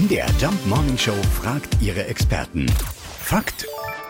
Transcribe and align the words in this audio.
MDR 0.00 0.28
Jump 0.40 0.66
Morning 0.66 0.96
Show 0.96 1.16
fragt 1.42 1.76
ihre 1.82 2.06
Experten. 2.06 2.64
Fakt 3.18 3.66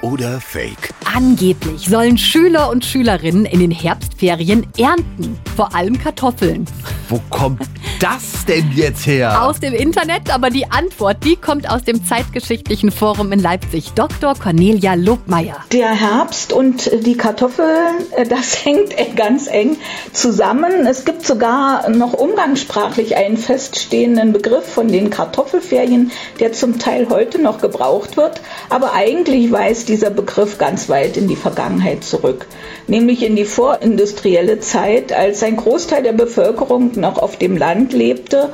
oder 0.00 0.40
Fake? 0.40 0.94
Angeblich 1.12 1.88
sollen 1.88 2.16
Schüler 2.16 2.70
und 2.70 2.84
Schülerinnen 2.84 3.46
in 3.46 3.58
den 3.58 3.72
Herbstferien 3.72 4.64
ernten. 4.78 5.36
Vor 5.56 5.74
allem 5.74 5.98
Kartoffeln. 5.98 6.66
Wo 7.08 7.20
kommt 7.30 7.68
das 8.02 8.44
denn 8.46 8.72
jetzt 8.74 9.06
her? 9.06 9.44
Aus 9.44 9.60
dem 9.60 9.72
Internet, 9.74 10.34
aber 10.34 10.50
die 10.50 10.68
Antwort, 10.68 11.18
die 11.24 11.36
kommt 11.36 11.70
aus 11.70 11.84
dem 11.84 12.04
Zeitgeschichtlichen 12.04 12.90
Forum 12.90 13.30
in 13.30 13.38
Leipzig. 13.38 13.92
Dr. 13.94 14.34
Cornelia 14.34 14.94
Lobmeier. 14.94 15.58
Der 15.70 15.90
Herbst 15.90 16.52
und 16.52 16.90
die 17.06 17.16
Kartoffeln, 17.16 17.94
äh, 18.16 18.26
das 18.26 18.64
hängt 18.64 18.94
ganz 19.14 19.46
eng 19.46 19.76
zusammen. 20.12 20.84
Es 20.84 21.04
gibt 21.04 21.24
sogar 21.24 21.88
noch 21.90 22.12
umgangssprachlich 22.12 23.16
einen 23.16 23.36
feststehenden 23.36 24.32
Begriff 24.32 24.66
von 24.66 24.88
den 24.88 25.10
Kartoffelferien, 25.10 26.10
der 26.40 26.52
zum 26.52 26.80
Teil 26.80 27.08
heute 27.08 27.40
noch 27.40 27.60
gebraucht 27.60 28.16
wird. 28.16 28.40
Aber 28.68 28.94
eigentlich 28.94 29.52
weist 29.52 29.88
dieser 29.88 30.10
Begriff 30.10 30.58
ganz 30.58 30.88
weit 30.88 31.16
in 31.16 31.28
die 31.28 31.36
Vergangenheit 31.36 32.02
zurück, 32.02 32.46
nämlich 32.88 33.22
in 33.22 33.36
die 33.36 33.44
vorindustrielle 33.44 34.58
Zeit, 34.58 35.12
als 35.12 35.44
ein 35.44 35.56
Großteil 35.56 36.02
der 36.02 36.14
Bevölkerung 36.14 36.98
noch 36.98 37.18
auf 37.18 37.36
dem 37.36 37.56
Lebte 37.92 38.50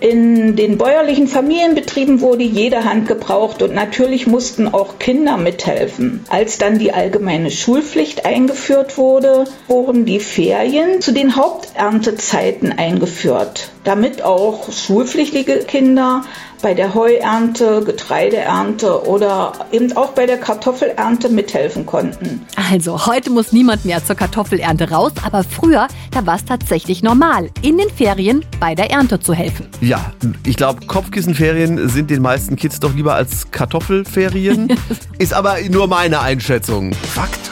in 0.00 0.54
den 0.54 0.78
bäuerlichen 0.78 1.26
Familienbetrieben 1.26 2.20
wurde 2.20 2.44
jede 2.44 2.84
Hand 2.84 3.08
gebraucht 3.08 3.62
und 3.62 3.74
natürlich 3.74 4.28
mussten 4.28 4.68
auch 4.68 5.00
Kinder 5.00 5.36
mithelfen. 5.36 6.24
Als 6.28 6.56
dann 6.56 6.78
die 6.78 6.92
allgemeine 6.92 7.50
Schulpflicht 7.50 8.24
eingeführt 8.24 8.96
wurde, 8.96 9.44
wurden 9.66 10.04
die 10.04 10.20
Ferien 10.20 11.00
zu 11.00 11.10
den 11.12 11.34
Haupterntezeiten 11.34 12.70
eingeführt, 12.78 13.70
damit 13.88 14.22
auch 14.22 14.70
schulpflichtige 14.70 15.60
Kinder 15.60 16.22
bei 16.60 16.74
der 16.74 16.92
Heuernte, 16.92 17.82
Getreideernte 17.82 19.06
oder 19.06 19.52
eben 19.72 19.96
auch 19.96 20.10
bei 20.10 20.26
der 20.26 20.36
Kartoffelernte 20.36 21.30
mithelfen 21.30 21.86
konnten. 21.86 22.44
Also, 22.70 23.06
heute 23.06 23.30
muss 23.30 23.52
niemand 23.52 23.86
mehr 23.86 24.04
zur 24.04 24.14
Kartoffelernte 24.14 24.90
raus, 24.90 25.12
aber 25.22 25.42
früher, 25.42 25.88
da 26.10 26.26
war 26.26 26.36
es 26.36 26.44
tatsächlich 26.44 27.02
normal, 27.02 27.48
in 27.62 27.78
den 27.78 27.88
Ferien 27.88 28.44
bei 28.60 28.74
der 28.74 28.90
Ernte 28.90 29.20
zu 29.20 29.32
helfen. 29.32 29.66
Ja, 29.80 30.12
ich 30.44 30.56
glaube, 30.56 30.84
Kopfkissenferien 30.86 31.88
sind 31.88 32.10
den 32.10 32.20
meisten 32.20 32.56
Kids 32.56 32.80
doch 32.80 32.94
lieber 32.94 33.14
als 33.14 33.50
Kartoffelferien. 33.52 34.76
Ist 35.18 35.32
aber 35.32 35.56
nur 35.70 35.86
meine 35.86 36.20
Einschätzung. 36.20 36.92
Fakt 36.92 37.47